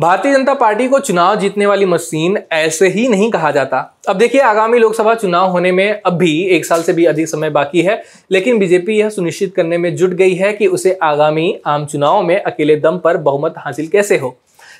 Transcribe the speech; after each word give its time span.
Bharatiya 0.00 0.32
Janata 0.32 0.54
party 0.54 0.88
को 0.88 0.98
चुनाव 0.98 1.36
जीतने 1.36 1.66
वाली 1.66 1.84
मशीन 1.84 2.38
ऐसे 2.52 2.88
ही 2.88 3.06
नहीं 3.08 3.30
कहा 3.30 3.50
जाता। 3.50 3.78
अब 4.08 4.16
देखिए, 4.16 4.40
आगामी 4.40 4.78
लोकसभा 4.78 5.14
चुनाव 5.14 5.50
होने 5.50 5.72
में 5.72 6.00
अब 6.06 6.12
भी 6.12 6.42
एक 6.46 6.66
साल 6.66 6.82
से 6.82 6.92
भी 6.92 7.04
अधिक 7.04 7.28
समय 7.28 7.50
बाकी 7.50 7.82
है, 7.82 8.02
लेकिन 8.30 8.58
बीजेपी 8.58 8.98
यह 8.98 9.08
सुनिश्चित 9.08 9.54
करने 9.54 9.78
में 9.78 9.94
जुट 9.96 10.10
गई 10.10 10.34
है 10.34 10.52
कि 10.52 10.66
उसे 10.66 10.98
आगामी 11.02 11.54
आम 11.66 11.86
चुनाव 11.86 12.22
में 12.22 12.42
अकेले 12.42 12.76
दम 12.76 12.98
पर 12.98 13.16
बहुमत 13.16 13.54
हासिल 13.58 13.88
कैसे 13.88 14.18
हो। 14.18 14.36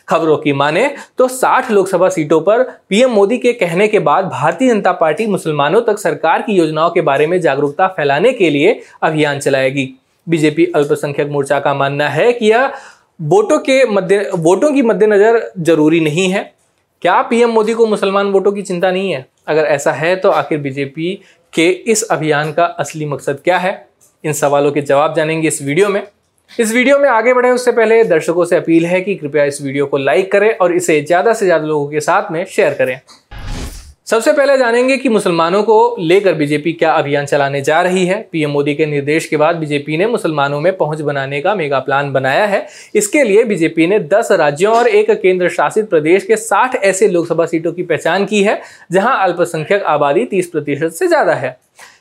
खबरों 0.09 0.37
की 0.37 0.53
माने 0.53 0.91
तो 1.19 1.29
60 1.29 1.71
लोकसभा 1.71 2.09
सीटों 2.09 2.41
पर 2.41 2.63
पीएम 2.89 3.11
मोदी 3.11 3.39
के 3.39 3.53
कहने 3.53 3.89
के 3.89 3.99
बाद 3.99 4.25
भारतीय 4.25 4.69
जनता 4.69 4.93
पार्टी 4.93 5.27
मुसलमानों 5.27 5.83
तक 5.83 5.99
सरकार 5.99 6.43
की 6.43 6.53
योजनाओं 6.53 6.91
के 6.91 7.01
बारे 7.01 7.27
में 7.27 7.41
जागरूकता 7.41 7.87
फैलाने 7.87 8.33
के 8.33 8.51
लिए 8.51 8.81
अभियान 9.03 9.39
चलाएगी। 9.39 9.89
बीजेपी 10.29 10.65
अल्पसंख्यक 10.77 11.29
मोर्चा 11.29 11.61
का 11.61 11.75
मानना 11.75 12.09
है 12.09 12.33
कि 12.33 12.51
यह 12.51 12.73
वोटों 13.21 13.59
के 13.59 13.85
मध्य, 13.87 14.31
वोटों 14.35 14.73
की 14.73 14.83
मद्देनजर 14.83 15.41
ज़रूरी 15.59 16.01
नहीं 16.01 16.29
है। 16.29 16.43
क्या 17.03 17.21
पीएम 17.23 17.51
मोदी 17.51 17.73
को 17.73 17.87
मुसलमान 17.87 18.27
वोटों 18.27 18.53
की 18.53 18.63
चिंता 18.63 18.91
नहीं 18.91 19.13
है? 19.13 19.27
अगर 19.49 19.65
ऐसा 19.65 19.93
है 19.93 20.15
तो 20.17 20.31
आखिर 20.31 20.59
बीजेपी 20.59 21.13
के 21.53 21.69
इस 21.69 22.03
अभियान 22.03 22.53
का 22.53 22.65
असली 22.65 23.07
मकसद 23.07 23.41
क्या 23.45 23.59
है? 23.59 23.87
इन 24.25 24.33
सवालों 24.33 24.73
के 24.73 24.81
जवाब 24.83 25.15
जानेंगे 25.17 25.49
इस 25.49 25.63
वीडियो 25.63 25.89
में। 25.89 26.03
इस 26.51 26.73
वीडियो 26.73 26.99
में 26.99 27.09
आगे 27.09 27.35
बढ़े, 27.35 27.51
उससे 27.51 27.73
पहले 27.73 28.03
दर्शकों 28.05 28.45
से 28.45 28.57
अपील 28.57 28.87
है 28.87 29.01
कि 29.01 29.15
कृपया 29.15 29.45
इस 29.45 29.61
वीडियो 29.63 29.87
को 29.87 29.99
लाइक 29.99 30.33
करें 30.33 30.53
और 30.53 30.73
इसे 30.73 31.01
ज़्यादा 31.03 31.33
से 31.33 31.47
ज़्यादा 31.47 31.67
लोगों 31.67 31.89
के 31.89 32.01
साथ 32.01 32.33
में 32.33 32.45
शेयर 32.47 32.75
करें। 32.75 33.01
सबसे 34.11 34.33
पहले 34.33 34.57
जानेंगे 34.59 34.97
कि 34.97 35.09
मुसलमानों 35.09 35.63
को 35.63 35.97
लेकर 36.01 36.35
बीजेपी 36.35 36.73
क्या 36.73 36.93
अभियान 36.93 37.27
चलाने 37.27 37.61
जा 37.61 37.81
रही 37.83 38.05
है। 38.07 38.17
पीएम 38.33 38.51
मोदी 38.51 38.75
के 38.75 38.87
निर्देश 38.87 39.27
के 39.27 39.37
बाद 39.37 39.57
बीजेपी 39.57 39.97
ने 39.97 40.07
मुसलमानों 40.07 40.61
में 40.61 40.77
पहुँच 40.77 41.01
बनाने 41.01 41.41
का 41.41 41.55
मेगा 41.55 41.79
प्लान 41.79 42.13
बनाया 42.13 42.47
है। 42.47 42.67
इसके 42.95 43.23
लिए 43.25 43.45
बीजेपी 43.45 43.87
ने 43.87 43.99
10 44.09 44.33
राज्यों 44.33 44.75
और 44.75 44.89
एक 44.89 45.11
केंद्र 45.13 45.49
शासित 45.49 45.89
प्रदेश 45.91 46.25
के 46.25 46.37
60 46.39 46.75
ऐसे 46.77 47.09
लोकसभा 47.09 47.47
सीटों 47.47 47.73
की 47.73 47.83
पहचान 47.83 48.25
की 48.25 48.43
है, 48.43 48.61
जहाँ 48.93 49.17
अल्पसंख्यक 49.25 49.83
आबादी 49.85 50.25
तीस 50.25 50.47
प्रतिशत 50.47 50.91
से 50.91 51.07
ज़्यादा 51.07 51.35
है। 51.35 51.57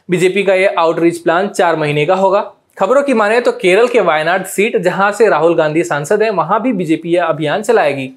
बीजेपी 0.10 0.44
का 0.44 0.54
यह 0.54 0.76
आउटरीच 0.78 1.18
प्लान 1.18 1.48
चार 1.50 1.76
महीने 1.76 2.06
का 2.06 2.16
होगा। 2.16 2.42
खबरों 2.78 3.04
की 3.04 3.14
माने 3.14 3.40
तो 3.42 3.52
केरल 3.54 3.88
के 3.88 4.00
वायनाड 4.02 4.46
सीट, 4.46 4.78
जहाँ 4.78 5.12
से 5.12 5.30
राहुल 5.30 5.56
गांधी 5.56 5.84
सांसद 5.84 6.24
है, 6.24 6.30
वहाँ 6.32 6.62
भी 6.62 6.74
बीजेपी 6.74 7.14
यह 7.14 7.26
अभियान 7.26 7.64
चलाएगी। 7.64 8.10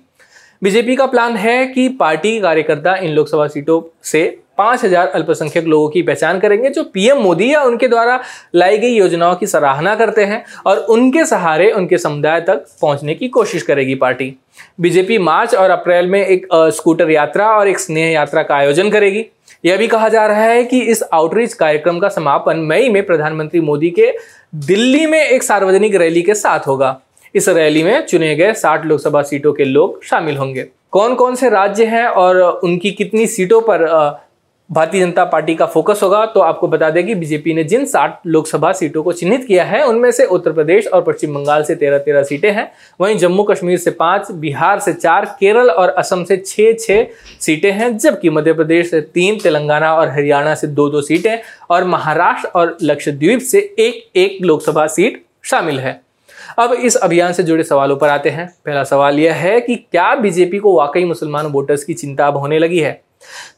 बीजेपी 0.63 0.95
का 0.97 1.07
प्लान 1.07 1.37
है 1.37 1.67
कि 1.67 1.89
पार्टी 1.91 2.39
कार्यकर्ता 2.41 2.95
इन 2.97 3.11
लोकसभा 3.11 3.47
सीटों 3.49 3.81
से 4.05 4.23
पाँच 4.59 4.85
हज़ार 4.85 5.07
अल्पसंख्यक 5.09 5.65
लोगों 5.67 5.89
की 5.89 6.03
पहचान 6.03 6.39
करेंगे, 6.41 6.71
जो 6.71 6.85
पीएम 6.85 7.19
मोदी 7.19 7.53
या 7.53 7.63
उनके 7.63 7.89
द्वारा 7.89 8.21
लाई 8.55 8.79
गई 8.79 8.91
योजनाओं 8.91 9.35
की 9.37 9.47
सराहना 9.47 9.95
करते 9.97 10.25
हैं 10.25 10.45
और 10.67 10.79
उनके 10.91 11.25
सहारे 11.27 11.71
उनके 11.73 11.99
समुदाय 11.99 12.41
तक 12.41 12.65
पहुँचने 12.83 13.15
की 13.15 13.29
कोशिश 13.31 13.63
करेगी 13.63 13.95
पार्टी। 13.97 14.35
बीजेपी 14.81 15.19
मार्च 15.21 15.55
और 15.55 15.71
अप्रैल 15.71 16.07
में 16.07 16.21
एक 16.21 16.47
स्कूटर 16.53 17.11
यात्रा 17.11 17.51
और 17.51 17.69
एक 17.69 17.79
स्नेह 17.81 18.11
यात्रा 18.11 18.43
का 18.43 18.57
आयोजन 18.57 18.91
करेगी। 18.91 19.25
यह 19.65 19.77
भी 19.77 19.87
कहा 19.89 20.09
जा 20.09 20.27
रहा 20.27 20.43
है 20.43 20.65
कि 20.65 20.81
इस 20.83 21.03
आउटरीच 21.05 21.55
कार्यक्रम 21.55 21.99
का 21.99 22.09
समापन 22.11 22.67
मई 22.67 22.89
में 22.89 23.05
प्रधानमंत्री 23.07 23.61
मोदी 23.63 23.91
के 23.91 24.13
दिल्ली 24.67 25.07
में 25.07 25.21
एक 25.21 25.43
सार्वजनिक 25.43 25.95
रैली 25.95 26.23
के 26.23 26.35
साथ 26.37 26.67
होगा। 26.67 27.01
इस 27.35 27.49
रैली 27.49 27.83
में 27.83 28.05
चुने 28.07 28.35
गए 28.37 28.53
60 28.55 28.85
लोकसभा 28.85 29.23
सीटों 29.23 29.53
के 29.53 29.65
लोग 29.65 30.03
शामिल 30.05 30.37
होंगे। 30.37 30.69
कौन 30.93 31.15
कौन 31.15 31.35
से 31.35 31.49
राज्य 31.51 31.85
हैं 31.85 32.07
और 32.07 32.41
उनकी 32.41 32.91
कितनी 32.91 33.27
सीटों 33.27 33.61
पर 33.61 33.87
भारतीय 34.71 35.01
जनता 35.01 35.25
पार्टी 35.25 35.55
का 35.55 35.67
फोकस 35.67 36.01
होगा 36.03 36.25
तो 36.27 36.41
आपको 36.41 36.69
बता 36.69 36.89
दें 36.91 37.05
कि 37.07 37.15
बीजेपी 37.15 37.55
ने 37.55 37.65
जिन 37.65 37.85
60 37.87 38.21
लोकसभा 38.27 38.73
सीटों 38.73 39.03
को 39.03 39.13
चिन्हित 39.13 39.45
किया 39.47 39.65
है, 39.65 39.83
उनमें 39.87 40.11
से 40.11 40.25
उत्तर 40.27 40.53
प्रदेश 40.53 40.87
और 40.87 41.03
पश्चिम 41.03 41.35
बंगाल 41.35 41.63
से 41.63 41.75
तेरह 41.75 41.99
तेरह 41.99 42.23
सीटें 42.23 42.51
हैं। 42.51 42.71
वहीं 43.01 43.17
जम्मू 43.19 43.43
कश्मीर 43.43 43.79
से 43.79 43.91
पाँच, 43.91 44.31
बिहार 44.33 44.79
से 44.81 44.93
चार, 44.93 45.25
केरल 45.41 45.71
और 45.71 45.89
असम 45.89 46.25
से 46.25 46.37
छह 46.37 46.73
छह 46.75 47.05
सीटें 47.41 47.71
हैं, 47.73 47.97
जबकि 47.99 48.31
मध्य 48.31 48.53
प्रदेश 48.53 48.91
से 48.91 49.01
तीन, 49.01 49.39
तेलंगाना 49.39 49.95
और 49.95 50.09
हरियाणा 50.09 50.55
से 50.55 50.67
दो 50.69 50.89
दो 50.89 51.03
सीटें 51.03 51.39
और 51.71 51.85
महाराष्ट्र 51.87 52.49
और 52.49 52.77
लक्षद्वीप 52.83 53.41
से 53.41 53.59
एक 53.79 54.17
एक 54.17 54.39
लोकसभा 54.43 54.87
सीट 54.87 55.25
शामिल 55.45 55.81
है। 55.81 56.01
अब 56.59 56.73
इस 56.73 56.97
अभियान 56.97 57.33
से 57.33 57.43
जुड़े 57.43 57.65
सवालों 57.65 57.97
पर 57.97 58.09
आते 58.09 58.31
हैं। 58.31 58.47
पहला 58.67 58.85
सवाल 58.85 59.19
यह 59.19 59.35
है 59.35 59.61
कि 59.61 59.77
क्या 59.77 60.15
बीजेपी 60.15 60.59
को 60.59 60.77
वाकई 60.77 61.05
मुसलमान 61.05 61.47
वोटर्स 61.47 61.85
की 61.85 61.95
चिंता 61.95 62.27
अब 62.27 62.37
होने 62.37 62.59
लगी 62.59 62.79
है? 62.79 63.03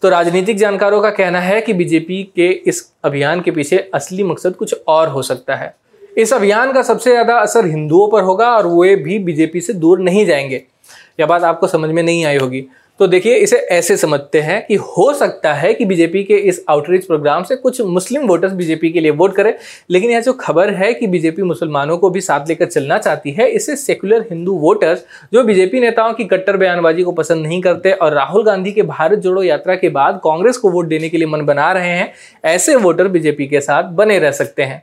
तो 0.02 0.08
राजनीतिक 0.08 0.56
जानकारों 0.56 1.02
का 1.02 1.10
कहना 1.10 1.40
है 1.40 1.60
कि 1.60 1.72
बीजेपी 1.72 2.22
के 2.36 2.48
इस 2.66 2.92
अभियान 3.04 3.40
के 3.40 3.50
पीछे 3.50 3.90
असली 3.94 4.22
मकसद 4.22 4.54
कुछ 4.54 4.74
और 4.88 5.08
हो 5.08 5.22
सकता 5.22 5.54
है। 5.54 5.74
इस 6.18 6.32
अभियान 6.32 6.72
का 6.72 6.82
सबसे 6.82 7.10
ज़्यादा 7.10 7.36
असर 7.36 7.66
हिंदुओं 7.66 8.08
पर 8.10 8.22
होगा 8.22 8.50
और 8.50 8.66
वे 8.66 8.96
भी 8.96 9.18
बीजेपी 9.18 9.60
से 9.60 9.72
दूर 9.72 9.98
नहीं 9.98 10.26
जाएँगे। 10.26 10.62
यह 11.20 11.26
बात 11.26 11.42
आपको 11.42 11.66
समझ 11.66 11.90
में 11.90 12.02
नहीं 12.02 12.24
आई 12.24 12.36
होगी। 12.36 12.66
तो 13.00 13.06
देखिए, 13.06 13.34
इसे 13.34 13.56
ऐसे 13.56 13.96
समझते 13.96 14.40
हैं 14.40 14.64
कि 14.66 14.74
हो 14.74 15.12
सकता 15.14 15.52
है 15.54 15.72
कि 15.74 15.84
बीजेपी 15.84 16.22
के 16.24 16.34
इस 16.48 16.62
आउटरीच 16.70 17.06
प्रोग्राम 17.06 17.42
से 17.44 17.56
कुछ 17.56 17.80
मुस्लिम 17.80 18.26
वोटर्स 18.26 18.52
बीजेपी 18.52 18.90
के 18.90 19.00
लिए 19.00 19.10
वोट 19.12 19.34
करें, 19.36 19.52
लेकिन 19.90 20.10
यह 20.10 20.20
जो 20.20 20.32
खबर 20.32 20.70
है 20.74 20.92
कि 20.94 21.06
बीजेपी 21.06 21.42
मुसलमानों 21.42 21.96
को 21.98 22.10
भी 22.10 22.20
साथ 22.20 22.48
लेकर 22.48 22.66
चलना 22.66 22.98
चाहती 22.98 23.30
है 23.30 23.48
इससे 23.48 23.76
सेकुलर 23.76 24.26
हिंदू 24.30 24.52
वोटर्स 24.58 25.04
जो 25.32 25.44
बीजेपी 25.44 25.80
नेताओं 25.80 26.12
की 26.12 26.24
कट्टर 26.24 26.56
बयानबाजी 26.56 27.02
को 27.02 27.12
पसंद 27.12 27.46
नहीं 27.46 27.60
करते 27.62 27.92
और 27.92 28.14
राहुल 28.14 28.44
गांधी 28.44 28.72
के 28.72 28.82
भारत 28.84 29.18
जोड़ो 29.18 29.42
यात्रा 29.42 29.74
के 29.74 29.88
बाद 29.90 30.20
कांग्रेस 30.24 30.56
को 30.56 30.70
वोट 30.70 30.88
देने 30.88 31.08
के 31.08 31.18
लिए 31.18 31.26
मन 31.26 31.44
बना 31.46 31.70
रहे 31.72 31.90
हैं, 31.90 32.12
ऐसे 32.44 32.76
वोटर 32.76 33.08
बीजेपी 33.08 33.46
के 33.46 33.60
साथ 33.60 33.92
बने 33.92 34.18
रह 34.18 34.30
सकते 34.32 34.62
हैं। 34.62 34.82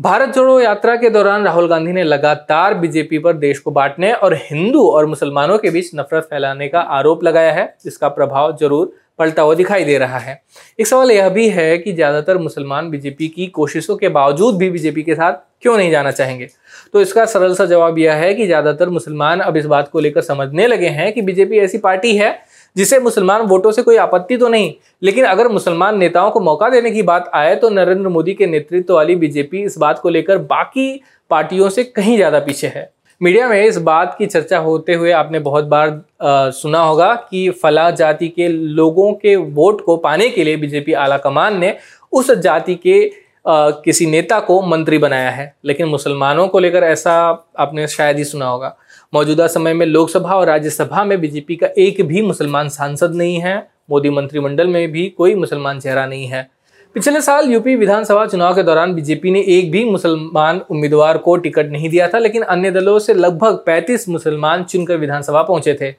भारत 0.00 0.28
जोड़ो 0.34 0.58
यात्रा 0.60 0.94
के 0.96 1.08
दौरान 1.10 1.44
राहुल 1.44 1.68
गांधी 1.68 1.92
ने 1.92 2.02
लगातार 2.04 2.74
बीजेपी 2.74 3.18
पर 3.18 3.32
देश 3.34 3.58
को 3.58 3.70
बांटने 3.70 4.12
और 4.12 4.34
हिंदू 4.40 4.82
और 4.82 5.06
मुसलमानों 5.06 5.58
के 5.58 5.70
बीच 5.70 5.90
नफरत 5.94 6.24
फैलाने 6.30 6.66
का 6.68 6.80
आरोप 6.80 7.22
लगाया 7.24 7.52
है, 7.52 7.66
जिसका 7.84 8.08
प्रभाव 8.08 8.56
ज़रूर 8.56 8.92
पलटा 9.18 9.42
हुआ 9.42 9.54
दिखाई 9.54 9.84
दे 9.84 9.98
रहा 9.98 10.18
है। 10.18 10.40
एक 10.80 10.86
सवाल 10.86 11.10
यह 11.10 11.28
भी 11.28 11.48
है 11.48 11.76
कि 11.78 11.92
ज़्यादातर 11.92 12.38
मुसलमान 12.38 12.90
बीजेपी 12.90 13.28
की 13.28 13.46
कोशिशों 13.48 13.96
के 13.96 14.08
बावजूद 14.08 14.56
भी 14.58 14.70
बीजेपी 14.70 15.02
के 15.02 15.14
साथ 15.14 15.32
क्यों 15.62 15.76
नहीं 15.76 15.90
जाना 15.90 16.10
चाहेंगे? 16.10 16.48
तो 16.92 17.00
इसका 17.00 17.24
सरल 17.26 17.54
सा 17.54 17.64
जवाब 17.66 17.98
यह 17.98 18.14
है 18.14 18.34
कि 18.34 18.46
ज़्यादातर 18.46 18.88
मुसलमान 18.88 19.40
अब 19.40 19.56
इस 19.56 19.66
बात 19.66 19.88
को 19.88 20.00
लेकर 20.00 20.20
समझने 20.22 20.66
लगे 20.66 20.88
हैं 20.88 21.12
कि 21.12 21.22
बीजेपी 21.22 21.58
ऐसी 21.58 21.78
पार्टी 21.78 22.16
है 22.16 22.32
जिसे 22.76 22.98
मुसलमान 22.98 23.42
वोटों 23.42 23.72
से 23.72 23.82
कोई 23.82 23.96
आपत्ति 23.96 24.36
तो 24.36 24.48
नहीं 24.48 24.72
लेकिन 25.02 25.24
अगर 25.24 25.48
मुसलमान 25.48 25.98
नेताओं 25.98 26.30
को 26.30 26.40
मौका 26.40 26.68
देने 26.68 26.90
की 26.90 27.02
बात 27.02 27.30
आए 27.34 27.54
तो 27.56 27.70
नरेंद्र 27.70 28.08
मोदी 28.08 28.34
के 28.34 28.46
नेतृत्व 28.46 28.94
वाली 28.94 29.16
बीजेपी 29.16 29.62
इस 29.62 29.78
बात 29.78 29.98
को 29.98 30.08
लेकर 30.08 30.38
बाकी 30.38 31.00
पार्टियों 31.30 31.68
से 31.68 31.84
कहीं 31.84 32.16
ज़्यादा 32.16 32.38
पीछे 32.38 32.66
है। 32.66 32.90
मीडिया 33.20 33.48
में 33.48 33.64
इस 33.64 33.76
बात 33.78 34.14
की 34.18 34.26
चर्चा 34.26 34.58
होते 34.58 34.94
हुए 34.94 35.10
आपने 35.12 35.38
बहुत 35.38 35.64
बार 35.64 35.88
आ, 36.22 36.50
सुना 36.50 36.78
होगा 36.78 37.14
कि 37.30 37.48
फला 37.62 37.90
जाति 37.90 38.28
के 38.28 38.48
लोगों 38.48 39.12
के 39.12 39.36
वोट 39.36 39.84
को 39.84 39.96
पाने 39.96 40.28
के 40.28 40.44
लिए 40.44 40.56
बीजेपी 40.56 40.92
आला 40.92 41.16
कमान 41.18 41.58
ने 41.58 41.76
उस 42.12 42.30
जाति 42.30 42.74
के 42.76 43.23
किसी 43.46 44.06
नेता 44.06 44.38
को 44.40 44.60
मंत्री 44.62 44.98
बनाया 44.98 45.30
है, 45.30 45.54
लेकिन 45.64 45.86
मुसलमानों 45.86 46.48
को 46.48 46.58
लेकर 46.58 46.82
ऐसा 46.82 47.12
आपने 47.58 47.86
शायद 47.88 48.16
ही 48.16 48.24
सुना 48.24 48.46
होगा। 48.46 48.76
मौजूदा 49.14 49.46
समय 49.46 49.74
में 49.74 49.86
लोकसभा 49.86 50.34
और 50.34 50.46
राज्यसभा 50.46 51.04
में 51.04 51.20
बीजेपी 51.20 51.56
का 51.56 51.66
एक 51.78 52.02
भी 52.02 52.22
मुसलमान 52.22 52.68
सांसद 52.68 53.14
नहीं 53.14 53.36
है, 53.36 53.56
मोदी 53.90 54.10
मंत्रिमंडल 54.10 54.66
में 54.66 54.92
भी 54.92 55.08
कोई 55.08 55.34
मुसलमान 55.34 55.80
चेहरा 55.80 56.06
नहीं 56.06 56.26
है। 56.26 56.48
पिछले 56.94 57.20
साल 57.20 57.50
यूपी 57.50 57.74
विधानसभा 57.76 58.26
चुनाव 58.26 58.54
के 58.54 58.62
दौरान 58.62 58.94
बीजेपी 58.94 59.30
ने 59.30 59.40
एक 59.40 59.70
भी 59.70 59.84
मुसलमान 59.84 60.60
उम्मीदवार 60.70 61.18
को 61.18 61.36
टिकट 61.36 61.70
नहीं 61.70 61.88
दिया 61.88 62.08
था, 62.08 62.18
लेकिन 62.18 62.42
अन्य 62.42 62.70
दलों 62.70 62.98
से 62.98 63.14
लगभग 63.14 63.64
35 63.66 64.08
मुसलमान 64.08 64.62
चुनकर 64.64 64.96
विधानसभा 64.96 65.42
पहुँचे 65.42 65.78
थे। 65.80 65.90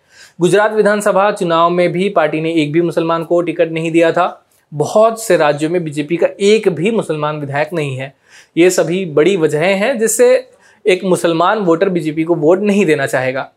गुजरात 0.42 0.74
विधानसभा 0.74 1.32
चुनाव 1.32 1.70
में 1.70 1.92
भी 1.92 2.10
पार्टी 2.10 2.42
ने 2.42 2.54
एक 2.54 2.72
भी 2.72 2.82
मुसलमान 2.82 3.24
को 3.24 3.42
टिकट 3.42 3.72
नहीं 3.72 3.92
दिया 3.92 4.12
था। 4.12 4.45
बहुत 4.76 5.24
से 5.24 5.38
राज्यों 5.38 5.70
में 5.70 5.84
बीजेपी 5.84 6.18
का 6.18 6.28
एक 6.40 6.70
भी 6.70 6.92
मुसलमान 6.92 7.40
विधायक 7.40 7.70
नहीं 7.74 7.96
है। 7.98 8.14
ये 8.58 8.70
सभी 8.70 9.06
बड़ी 9.06 9.38
वजहें 9.38 9.76
हैं 9.76 9.98
जिससे 10.00 10.48
एक 10.86 11.04
मुसलमान 11.04 11.60
वोटर 11.60 11.90
बीजेपी 11.90 12.24
को 12.24 12.36
वोट 12.36 12.62
नहीं 12.62 12.86
देना 12.86 13.06
चाहेगा। 13.06 13.52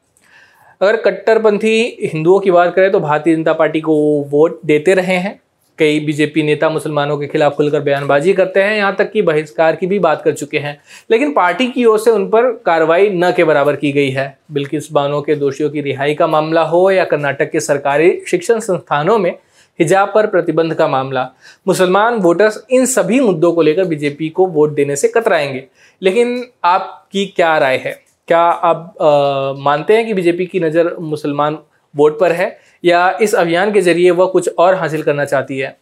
अगर 0.80 0.96
कट्टरपंथी 0.96 2.08
हिंदुओं 2.12 2.40
की 2.40 2.50
बात 2.50 2.74
करें 2.74 2.90
तो 2.92 3.00
भारतीय 3.00 3.36
जनता 3.36 3.52
पार्टी 3.52 3.80
को 3.80 3.94
वोट 4.28 4.60
देते 4.64 4.94
रहे 4.94 5.16
हैं। 5.16 5.40
कई 5.78 6.00
बीजेपी 6.00 6.42
नेता 6.42 6.68
मुसलमानों 6.70 7.18
के 7.18 7.26
खिलाफ 7.26 7.54
खुलकर 7.54 7.80
बयानबाजी 7.80 8.32
करते 8.32 8.62
हैं। 8.62 8.76
यहाँ 8.76 8.94
तक 8.96 9.10
कि 9.12 9.22
बहिष्कार 9.22 9.76
की 9.76 9.86
भी 9.86 9.98
बात 9.98 10.22
कर 10.22 10.32
चुके 10.32 10.58
हैं। 10.58 10.80
लेकिन 11.10 11.32
पार्टी 11.32 11.66
की 11.66 11.84
ओर 11.84 11.98
से 11.98 12.10
उन 12.10 12.28
पर 12.28 12.50
कार्रवाई 12.66 13.10
न 13.10 13.32
के 13.32 13.44
बराबर 13.44 13.76
की 13.76 13.92
गई 13.92 14.10
है। 14.10 14.38
बिल्किस 14.52 14.92
बानो 14.92 15.20
के 15.20 15.34
दोषियों 15.34 15.70
की 15.70 15.80
रिहाई 15.80 16.14
का 16.14 16.26
मामला 16.26 16.62
हो 16.62 16.90
या 16.90 17.04
कर्नाटक 17.04 17.50
के 17.50 17.60
सरकारी 17.60 18.22
शिक्षण 18.26 18.60
संस्थानों 18.60 19.18
में 19.18 19.36
हिजाब 19.78 20.12
पर 20.14 20.26
प्रतिबंध 20.26 20.74
का 20.74 20.88
मामला। 20.88 21.28
मुसलमान 21.68 22.14
वोटर्स 22.14 22.62
इन 22.70 22.86
सभी 22.86 23.20
मुद्दों 23.20 23.52
को 23.52 23.62
लेकर 23.62 23.84
बीजेपी 23.84 24.28
को 24.28 24.46
वोट 24.46 24.74
देने 24.74 24.96
से 24.96 25.08
कतराएँगे। 25.08 25.64
लेकिन 26.02 26.44
आपकी 26.64 27.26
क्या 27.26 27.56
राय 27.58 27.76
है? 27.76 27.98
क्या 28.28 28.40
आप 28.40 28.94
आ, 29.02 29.62
मानते 29.62 29.96
हैं 29.96 30.06
कि 30.06 30.14
बीजेपी 30.14 30.46
की 30.46 30.60
नज़र 30.60 30.94
मुसलमान 31.00 31.58
वोट 31.94 32.18
पर 32.20 32.32
है? 32.32 32.56
या 32.84 33.10
इस 33.22 33.34
अभियान 33.34 33.72
के 33.72 33.80
ज़रिए 33.80 34.10
वह 34.10 34.26
कुछ 34.26 34.48
और 34.58 34.74
हासिल 34.74 35.02
करना 35.02 35.24
चाहती 35.24 35.58
है? 35.58 35.76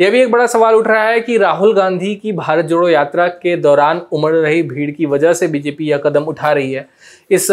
यह 0.00 0.10
भी 0.10 0.20
एक 0.22 0.30
बड़ा 0.30 0.46
सवाल 0.46 0.74
उठ 0.74 0.86
रहा 0.86 1.02
है 1.04 1.20
कि 1.20 1.36
राहुल 1.38 1.74
गांधी 1.74 2.14
की 2.14 2.32
भारत 2.32 2.64
जोड़ो 2.64 2.88
यात्रा 2.88 3.26
के 3.28 3.56
दौरान 3.56 4.00
उमड़ 4.12 4.34
रही 4.34 4.62
भीड़ 4.62 4.90
की 4.90 5.06
वजह 5.06 5.32
से 5.32 5.48
बीजेपी 5.48 5.88
यह 5.88 5.98
कदम 5.98 6.24
उठा 6.24 6.52
रही 6.52 6.72
है। 6.72 6.86
इस 7.30 7.50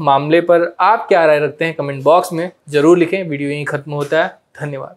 मामले 0.00 0.40
पर 0.40 0.74
आप 0.80 1.06
क्या 1.08 1.24
राय 1.26 1.38
रखते 1.38 1.64
हैं 1.64 1.74
कमेंट 1.74 2.02
बॉक्स 2.02 2.32
में 2.32 2.50
ज़रूर 2.68 2.98
लिखें। 2.98 3.22
वीडियो 3.28 3.50
यहीं 3.50 3.64
खत्म 3.64 3.92
होता 3.92 4.24
है। 4.24 4.38
धन्यवाद। 4.60 4.96